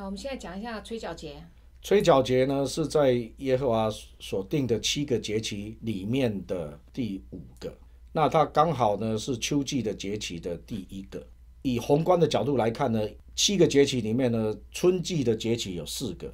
[0.00, 1.44] 好，我们现在讲一下吹角节。
[1.82, 7.76] 吹角节呢是在耶和华所定的七个节期里面的第五个，
[8.10, 11.22] 那它刚好呢是秋季的节期的第一个。
[11.60, 16.32] 以宏观的角度来看呢，七个节气里面呢，春季的节气有四个，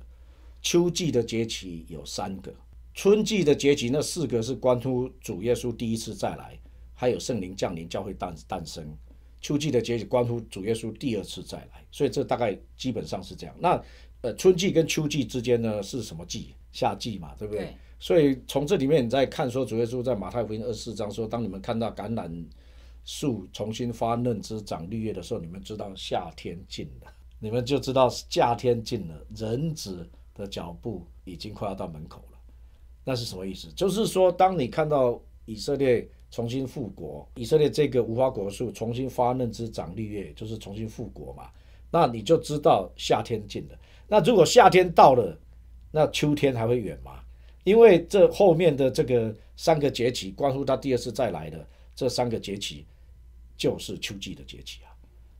[0.63, 2.55] 秋季的节气有三个。
[2.95, 6.57] 春季的节气那四个是关乎主耶稣第一次再来，
[6.95, 8.85] 还有圣灵降临、教会诞诞生；
[9.41, 13.55] 秋季的节气关乎主耶稣第二次再来，所以这大概基本上是这样。
[13.59, 13.83] 那
[14.23, 16.55] 呃，春季跟秋季之间呢是什么季？
[16.73, 17.75] 夏季嘛，对不对？
[17.99, 22.45] 所以从这里面你再看说，主耶稣在马太福音二十四章说，当你们看到橄榄。
[23.09, 32.39] 树重新发嫩枝长绿叶的时候，你们知道夏天近了，你们就知道夏天近了，人子的脚步已经快要到门口了。
[33.05, 33.69] 那是什么意思？
[33.77, 41.49] 就是说，当你看到以色列重新复国，以色列这个无花果树重新发嫩枝长绿叶，就是重新复国嘛。
[41.91, 43.79] 那你就知道夏天近了。
[44.07, 45.35] 那如果夏天到了，
[45.91, 47.21] 那秋天还会远吗？
[47.65, 52.85] 因为这后面的这个三个节气，关乎到第二次再来的这三个节气。
[53.57, 54.93] 就是秋季的节气啊，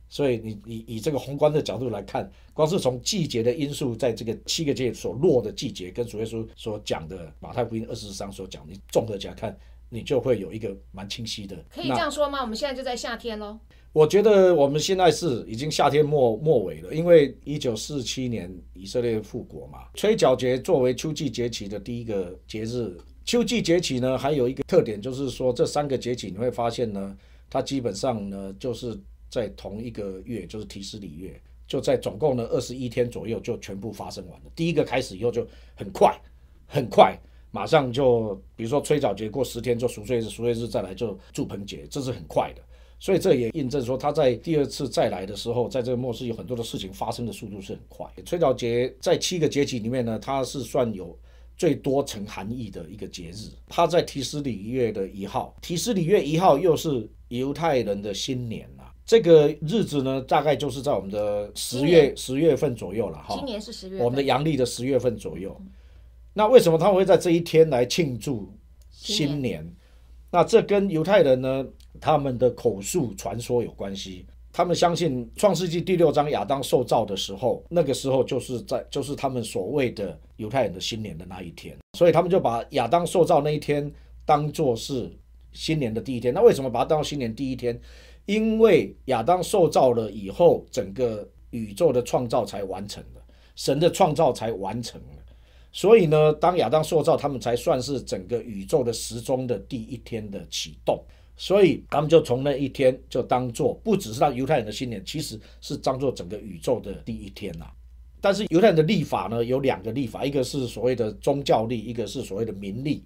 [0.09, 9.55] 所以你以以这个宏观的角度来看，光是从季节的因素，在这个七个节所落的季节，跟主耶稣所讲的马太福音二十四章所讲，你综合起来看，
[9.89, 11.55] 你就会有一个蛮清晰的。
[11.69, 12.41] 可以这样说吗？
[12.41, 13.59] 我们现在就在夏天喽。
[13.93, 19.85] 我觉得我们现在是已经夏天末末尾了，因为一九四七年以色列复国嘛。
[19.95, 27.17] 吹角节作为秋季节气的第一个节日，秋季节气呢，还有一个特点就是说，这三个节气你会发现呢。
[27.49, 28.99] 它基本上呢，就是
[29.29, 34.51] 在同一个月，就是提斯里月，就在总共呢二十一天左右就全部发生完了。
[34.53, 36.13] 第一个开始以后就很快，
[36.65, 37.17] 很快，
[37.51, 42.61] 马上就比如说催早节过十天就赎罪日，赎罪日再来就祝棚节，这是很快的。
[42.99, 48.05] 所以这也印证说，他在第二次再来的时候，在这个末世有很多的事情发生的速度是很快。
[48.25, 51.17] 吹角节在七个节气里面呢，它是算有。
[51.57, 58.93] 最多层含义的一个节日，它在提斯里月的一号，提斯里月一号又是犹太人的新年啊。
[59.03, 63.33] 这个日子呢，大概就是在我们的十月十月份左右了哈。
[63.37, 65.59] 今年是十月，我们的阳历的十月份左右。
[66.37, 68.47] 那为什么他们会在这一天来庆祝
[68.91, 69.67] 新年？
[70.29, 71.65] 那这跟犹太人呢
[71.99, 74.23] 他们的口述传说有关系。
[74.53, 83.91] 他们相信创世纪第六章亚当受造的时候，那个时候就是在就是他们所谓的犹太人的新年的那一天，所以他们就把亚当受造那一天
[84.23, 85.11] 当做是
[85.53, 86.31] 新年的第一天。
[86.31, 87.79] 那为什么把它当新年第一天？
[88.27, 93.21] 因为亚当受造了以后，整个宇宙的创造才完成了，
[93.55, 95.23] 神的创造才完成了。
[95.71, 100.99] 所以呢，当亚当塑造，他们才算是整个宇宙的时钟的第一天的启动。
[101.39, 107.67] 所以他们就从那一天就当做不只是让犹太人的新年，其实是当做整个宇宙的第一天呐。
[108.19, 113.03] 但是犹太人的历法呢，有两个历法，一个是所谓的宗教历，一个是所谓的民历。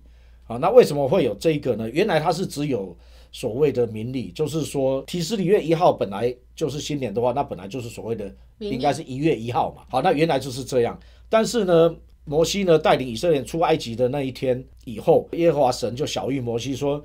[0.47, 1.89] 啊，那为什么会有这个呢？
[1.89, 2.97] 原来它是只有
[3.33, 9.83] 所谓的民历，就是说提斯里月一号本来就是新年的话，那本来就是所谓的应该是一月一号嘛。
[9.89, 10.97] 好，那原来就是这样。
[11.27, 11.93] 但是呢，
[12.25, 17.03] 摩西呢带领以色列人出埃及的那一天以后，耶和华神就小谕摩西说。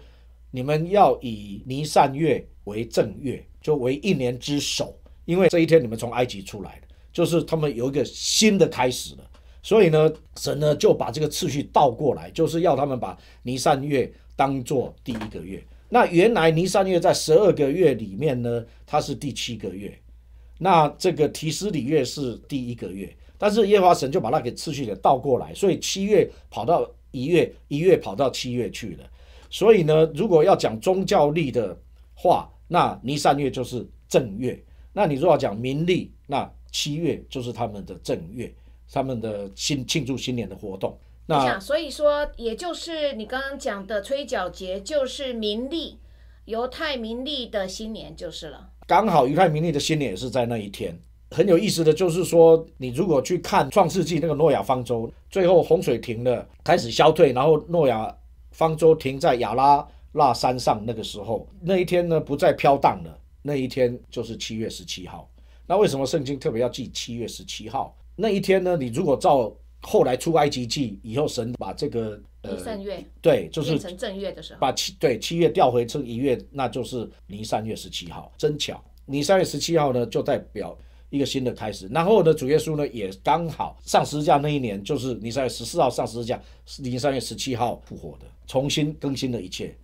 [0.53, 9.31] 你们要以尼善月为正月，就为一年之首，因为这一天你们从埃及出来的，就是他们有一个新的开始了。
[9.63, 15.63] 所以呢，神呢就把这个次序倒过来，就是要他们把尼善月当做第一个月。
[15.91, 19.93] 那原来尼善月在十二个月里面呢，它是第七个月，
[20.59, 29.05] 那这个提斯里月是第一个月，但是耶和华神就把它给次序给倒过来，所以七月跑到一月，一月跑到七月去了。
[29.51, 31.77] 所以呢，如果要讲宗教历的
[32.15, 34.55] 话，那尼三月就是正月；
[34.93, 38.53] 那你如果要讲民历，那七月就是他们的正月，
[38.93, 40.99] 他们的新庆祝新年的活动。
[41.27, 45.99] 那所以说，也就是你刚刚讲的吹角节，就是民历，
[46.45, 48.71] 犹太民历的新年就是了。
[48.87, 50.97] 刚好犹太民历的新年也是在那一天。
[51.31, 58.15] 很有意思的就是说，你如果去看创世纪那个诺亚方舟，最后洪水停了，开始消退，然后诺亚。
[58.53, 65.29] 方舟停在亚拉腊山上，那个时候那一天呢不再飘荡了，那一天就是七月十七号。
[65.67, 68.75] 那为什么圣经特别要记七月十七号那一天呢？
[68.75, 78.33] 你如果照后来出埃及记以后，神把这个尼散月对，就是变成正月的时候，把七对七月调回成一月，那就是离三月十七号。
[78.39, 80.75] 真巧，离三月十七号呢就代表
[81.11, 81.87] 一个新的开始。
[81.89, 86.41] 然后呢，主耶稣呢也刚好上十字架那一年，就是尼散月十四号上十字架，
[86.79, 88.27] 尼散月十七号复活的。
[88.47, 89.77] 重新更新了一切，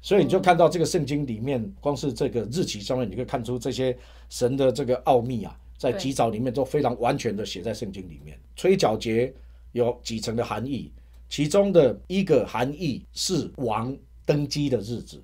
[0.00, 3.96] 所以你就看到这个圣经里面，光是这个日期上面，你可以看出这些
[4.28, 5.58] 神的这个奥秘啊。
[5.78, 8.38] 在极早里面都非常完全的写在圣经里面。
[8.56, 9.30] 吹角节
[9.72, 10.90] 有几层的含义，
[11.28, 15.22] 其中的一个含义是王登基的日子，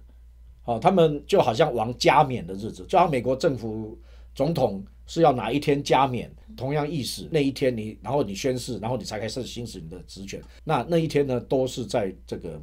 [0.62, 3.98] 好，他们就好像王加冕的日子，就像美国政府
[4.34, 12.58] 总统是要哪一天加冕，同样意思，那一天你然后你宣誓，然后你才开始行使你的职权，那那一天呢，都是在这个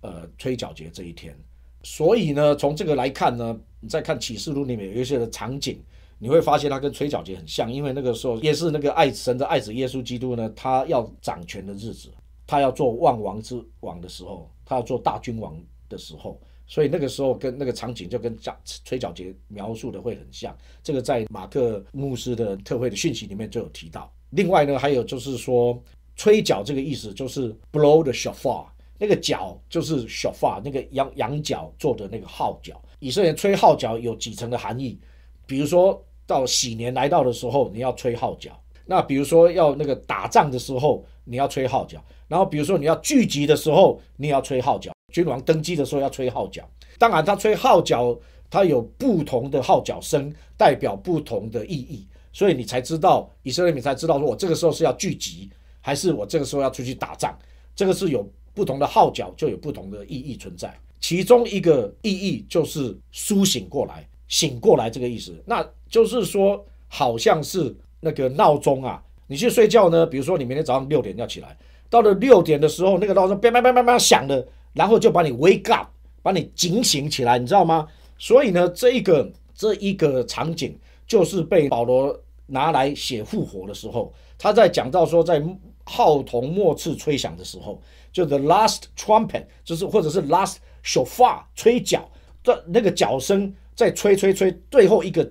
[0.00, 1.32] 呃吹角节这一天。
[1.84, 5.78] 所以呢，从这个来看呢，你再看启示录里面有一些的场景，
[6.18, 12.10] 你会发现它跟吹角节很像，因为那个时候也是那个爱神的爱子耶稣基督呢，他要掌权的日子，
[12.44, 15.56] 他要做万王之王的时候，他要做大君王
[15.88, 20.56] 的时候，所以那个时候跟那个场景就跟讲吹角节描述的会很像。
[20.82, 24.12] 这个在马克牧师的特会的讯息里面就有提到。
[24.30, 25.80] 另外呢，还有就是说
[26.16, 28.66] 吹角这个意思就是 blow the shofar。
[28.96, 32.80] 那个角就是 shofar，，那个羊羊角做的那个号角。
[33.00, 34.96] 以色列吹号角有几层的含义，
[35.46, 38.52] 比如说到喜年来到的时候，你要吹号角；
[38.86, 46.68] 那比如说要那个打仗的时候，你要吹号角；然后比如说你要聚集的时候，你也要吹号角；君王登基的时候要吹号角。
[46.98, 48.14] 当然，他吹号角，
[48.50, 55.48] 它有不同的号角声，代表不同的意义，所以你才知道以色列民才知道说我这个时候是要聚集，
[55.80, 57.34] 还是我这个时候要出去打仗。
[57.74, 58.28] 这个是有。
[58.56, 65.36] 不同的号角就有不同的意义存在，其中一个意义就是苏醒过来、醒过来这个意思。
[65.44, 71.58] 那就是说，好像是那个闹钟啊，你去睡觉呢，比如说你明天早上六点要起来，
[71.90, 75.88] 到了六点的时候，那个闹钟叭叭叭叭叭响了，然后就把你 wake up，
[76.22, 77.88] 把你警醒起来，你知道吗？
[78.18, 85.42] 所以呢，这一个这一个场景就是被保罗拿来写复活的时候，他在讲到说，在
[85.84, 87.80] 号筒末次吹响的时候。
[88.12, 92.08] 就 the last trumpet，就是或者是 last shofar 吹角，
[92.44, 95.28] 这那个角声在吹吹吹最后一个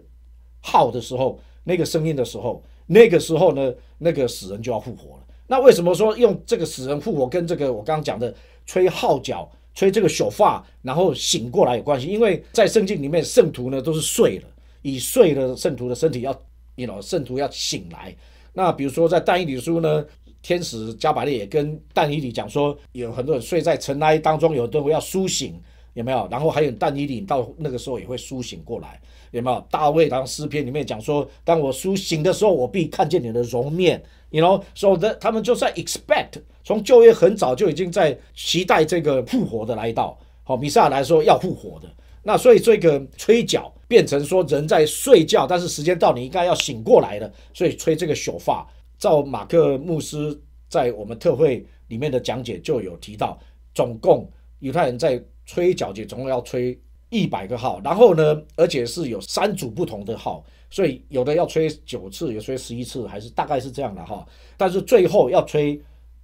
[0.60, 5.24] 号的时候，那个声音的时候，那个时候呢，那个死人就要复活了。
[5.48, 12.07] 那为什么说用这个死人复活跟这个我刚刚讲的吹号角、吹这个手发然后醒过来有关系？
[12.07, 14.48] 因为在圣经里面，圣徒呢都是睡了，
[14.81, 16.31] 以睡的圣徒的身体要
[16.75, 18.15] ，you know，圣徒要醒来。
[18.54, 20.06] 那比如说在但以理书呢？
[20.42, 25.57] 天使加百列也跟但以理讲说，有很多人睡在尘埃当中，有的会要苏醒，
[25.94, 26.28] 有没有？
[26.30, 29.00] 然后还有但以理到那个时候也会苏醒过来，
[29.31, 29.66] 有没有？
[29.69, 34.04] 大卫当诗篇里面讲说，当我苏醒的时候，我必看见你的容面。
[34.30, 40.18] You know，所以的他们就在 expect，从旧约很早就已经在期待这个复活的来到。
[40.44, 41.88] 好，米撒来说要复活的，
[42.24, 48.68] 那所以这个吹角变成说人在睡觉，但是时间到你应该要醒过来了，所以吹这个朽发。
[48.98, 50.36] 照马克牧师
[50.68, 53.38] 在我们特会里面的讲解就有提到，
[53.75, 54.28] 总共
[54.60, 56.78] 犹太人在吹角节总共要吹
[57.10, 64.25] 一百个号，然后呢，而且是有三组不同的号，所以有的要吹九次，有吹十一次，还是大概是这样的哈。
[64.57, 65.80] 但是最后要吹，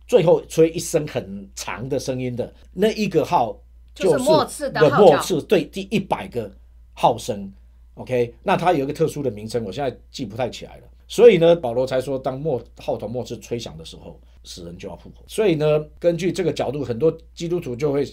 [0.07, 3.56] 最后吹一声很长的声音的那一个号，
[3.94, 6.51] 就是末次的末次，对，第一百个
[6.94, 7.51] 号声
[7.95, 10.83] ，OK，那它有一个特殊的名称，我现在记不太起来了。
[11.07, 15.24] 所以呢，保罗才说，当末号头末次吹响的时候，死人就要复活。
[15.27, 18.07] 所以呢，根据这个角度，很多基督徒就会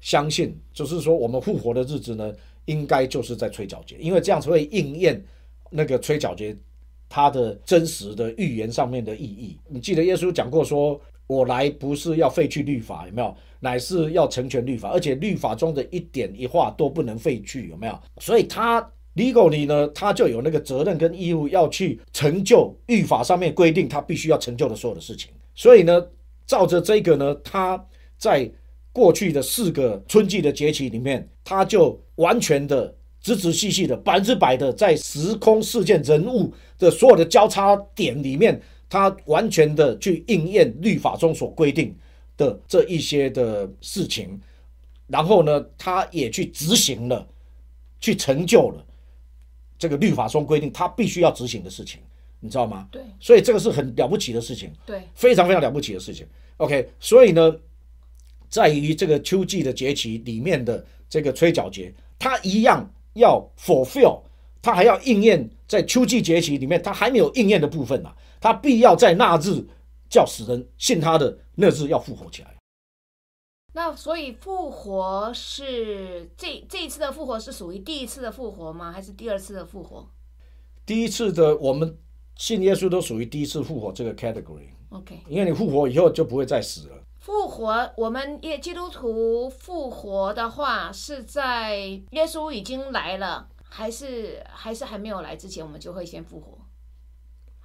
[0.00, 2.32] 相信，就是说，我们复活的日子呢，
[2.64, 5.22] 应该就是在吹角节，因为这样才会应验
[5.70, 6.56] 那个吹角节
[7.08, 9.56] 它的真实的预言上面的意义。
[9.68, 13.34] 你记得耶稣讲过，说我来不是要废去律法，有没有？
[13.60, 18.00] 乃是要成全律法，而且律法中的一点一画都不能废去，有没有？
[18.18, 18.90] 所以他。
[19.16, 25.32] legally 呢，他就有那个责任跟义务要去成就律法上面规定他必须要成就的所有的事情。
[25.52, 26.06] 所以呢，
[26.46, 27.84] 照着这个呢，他
[28.16, 28.48] 在
[28.92, 41.94] 过去的四个春季的节气里面，他就完全的仔仔细细的百分之百的在时空事件人物的所有的交叉点里面，他完全的去应验律法中所规定
[42.36, 44.40] 的这一些的事情，
[45.06, 47.26] 然后呢，他也去执行了，
[48.00, 48.84] 去成就了。
[49.78, 52.00] 这个律法中规定他必须要执行的事情，
[52.40, 52.88] 你知道吗？
[52.90, 56.26] 对，所以这个是很了不起的事情，对，非常非常了不起的事情。
[56.58, 57.56] OK，所以呢，
[58.50, 64.20] 在于这个秋季的节气里面的这个吹角节，它一样要 fulfill，
[64.60, 69.64] 它还要应验在秋季节气里面，它还没有应验的部分呐，它必要在那日
[70.10, 72.56] 叫死人信他的那日要复活起来。
[73.72, 78.90] 那所以复活是这这一次的复活是属于第一次的复活吗？
[78.90, 80.08] 还是第二次的复活？
[80.84, 81.96] 第一次的我们
[82.36, 84.70] 信耶稣都属于第一次复活这个 category。
[84.88, 87.00] OK，因为你复活以后就不会再死了。
[87.20, 96.58] 复活，我们耶基督徒复活的话，是在耶稣已经来了，还是还是还没有来之前，我们就会先复活？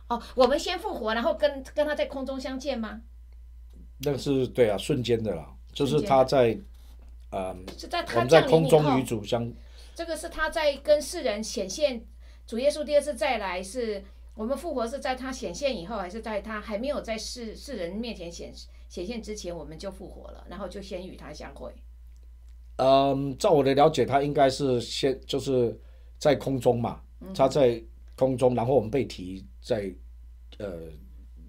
[0.09, 3.01] 哦，我们先复活，然后跟跟他在空中相见吗？
[3.99, 6.59] 那个是对啊，瞬间的啦，就是他在，
[7.31, 9.49] 呃，是在他在空中与，主相，
[9.95, 12.05] 这个是他在跟世人显现，
[12.45, 14.03] 主耶稣第二次再来是。
[14.35, 18.53] 我们复活是在他显现以后，还是在他还没有在世世人面前显
[18.95, 21.69] 显现之前，我们就复活了，然后就先与他相会。
[22.77, 25.77] 嗯，照我的了解，他应该是先就是
[26.17, 27.83] 在空中嘛，嗯他在
[28.15, 29.93] 空中，然后我们被提在
[30.59, 30.83] 呃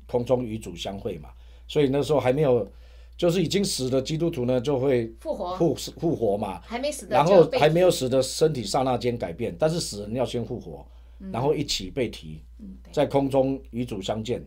[0.09, 1.29] 空中与主相会嘛，
[1.69, 2.69] 所以那时候还没有，
[3.17, 10.85] 就是已经死的基督徒呢就会复活复复活嘛，还没死的然后还没有死的身体刹那间改变，但是死人要先复活，
[11.31, 14.45] 然后一起被提嗯在空中与主相见。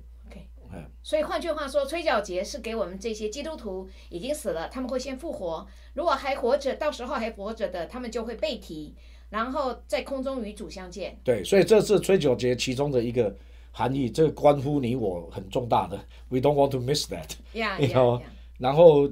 [1.01, 8.93] 所以换句话说，吹角节是给我们这些基督徒已经死了，他们会先复活；如果还活着，到时候还活着的，他们就会被提，
[9.29, 11.17] 然后在空中与主相见。
[11.23, 13.35] 对，所以这是吹角节其中的一个
[13.71, 15.97] 含义，这个关乎你我很重大的，
[16.29, 17.31] We don't want to miss that。
[17.53, 18.31] 呀你好呀呀！
[18.57, 19.09] 然后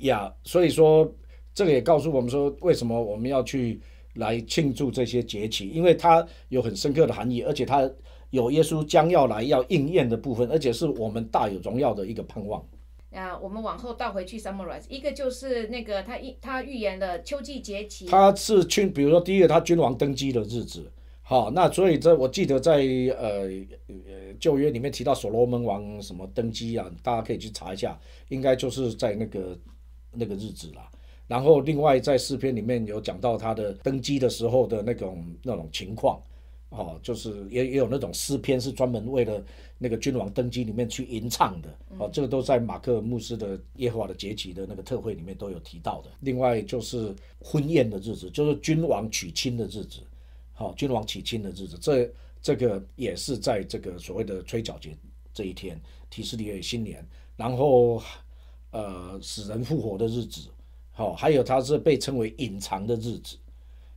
[0.00, 1.12] 呀，所以说
[1.52, 3.80] 这个也告诉我们说，为什么我们要去
[4.14, 7.90] 来庆祝这些节气，因为它有很深刻的含义，而且它
[8.30, 12.64] 有耶稣将要来要应验的部分，而且是我们大有荣耀的一个盼望。
[13.12, 20.88] 啊，我们往后倒回去 summarize，一个就是那个他预他预言了秋季节期，他是君，比如说第一个他君王登基的日子，
[21.22, 22.76] 好，那所以这我记得在
[23.18, 23.48] 呃
[23.88, 29.58] 呃旧约里面提到所罗门王什么登基啊，大家可以去查一下，应该就是在那个
[30.12, 30.88] 那个日子啦。
[31.26, 36.20] 然后另外在诗篇里面有讲到他的登基的时候的那种那种情况，
[36.70, 39.44] 哦，就是也也有那种诗篇是专门为了
[39.76, 46.10] 那个君王登基里面去吟唱的，哦，这个都在马克牧师的耶和华的节期的那个特会里面都有提到的。
[46.20, 50.00] 另外就是婚宴的日子，就是君王娶亲的日子，
[50.52, 52.08] 好、君王娶亲的日子，这
[52.40, 54.96] 这个也是在这个所谓的吹角节
[55.34, 57.04] 这一天，提示里新年，
[57.36, 58.00] 然后
[58.70, 60.42] 呃死人复活的日子，
[60.92, 63.36] 好、还有它是被称为隐藏的日子。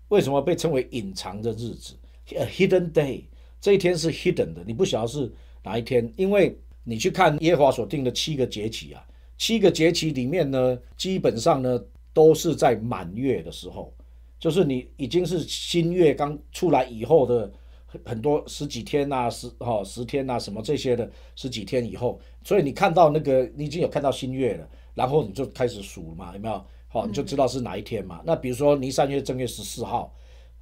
[0.10, 1.96] 为什么被称为隐藏的日子
[2.32, 3.24] ？A hidden day，
[3.60, 5.32] 这一天是 hidden 的，你不晓得是
[5.64, 9.06] 哪一天，因为你去看耶和华所定的七个节期啊，
[9.38, 11.82] 七个节期里面呢，基本上呢
[12.14, 13.94] 都是在满月的时候，
[14.40, 17.52] 就是你已经是新月刚出来以后的
[17.86, 26.66] 很很多十几天呐、十哈、十天呐、什么这些的十几天以后，所以你看到那个你已经有看到新月了，然后你就开始数了嘛，有没有？
[26.88, 28.22] 好、你就知道是哪一天嘛。
[28.24, 30.14] 那比如说你三月正月十四号，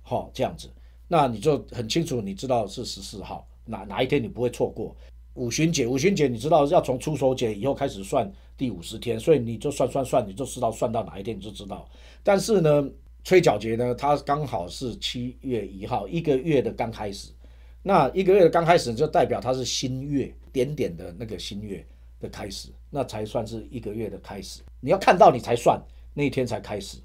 [0.01, 0.69] 好、这样子，
[1.11, 4.95] 那你就很清楚，你知道是十四号，哪哪一天你不会错过。
[5.33, 11.85] 五旬节，五旬节你知道要从出手节以后开始算第五十天，所以你就算算算，你就知道算到哪一天你就知道。
[12.23, 12.89] 但是呢，
[13.25, 17.27] 吹角节呢，它刚好是七月一号，一个月的刚开始。
[17.83, 21.85] 那一个月的刚开始就代表它是新月，点点的那个新月
[22.21, 24.61] 的开始，那才算是一个月的开始。
[24.79, 25.77] 你要看到你才算
[26.13, 26.99] 那一天才开始。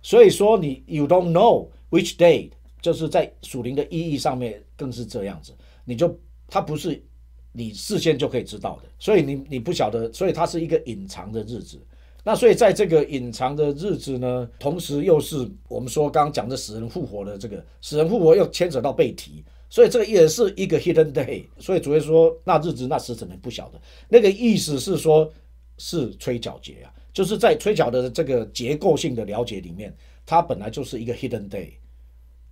[0.00, 2.48] 所以说你 you don't know which day，
[2.84, 5.54] 就是在属灵的意义上面更是这样子，
[5.86, 6.14] 你就
[6.46, 7.02] 它不是
[7.50, 11.80] 你事先就可以知道的，所以你你不晓得，所以它是一个隐藏的日子。
[12.22, 21.42] 那所以在这个隐藏的日子呢，同时又是我们说刚刚讲的死人复活的这个死人复活又牵扯到被提，所以这个也是一个 hidden day。
[21.58, 25.32] 所以主耶稣说那日子那时辰你不晓得，那个意思是说
[25.78, 29.94] 是吹角节啊，就是在吹角的这个结构性的了解里面，
[30.26, 31.70] 它本来就是一个 hidden day。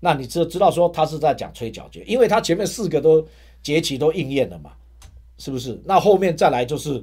[0.04, 3.24] 那你知知道说他是在讲吹角节，因为他前面四个都
[3.62, 4.72] 节气都应验了嘛，
[5.38, 5.80] 是不是？
[5.84, 7.00] 那后面再来就是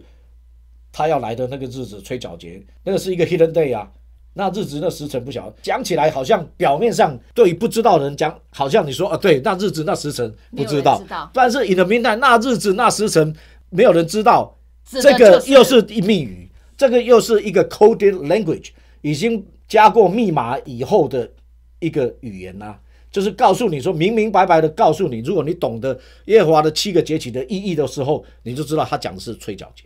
[0.92, 3.90] 他要来的那个日子吹角节，那个是一个 hidden day 啊。
[4.34, 11.02] 那日子那时辰不晓得，讲起来好像表面上对于不知道的人讲，好像你说啊，对，那日子那时辰不知道，
[11.34, 13.34] 但是 in the meantime，那日子那时辰
[13.70, 18.70] 没有人知道，这的就是个又是一密语，这个又是一个 coded language，
[19.02, 21.30] 已经加过密码以后的
[21.80, 22.78] 一个语言呐、
[23.12, 29.84] 就是告诉你说明明白白的告诉你，如果你懂得耶和华的七个节期的意义的时候，你就知道他讲的是催角节。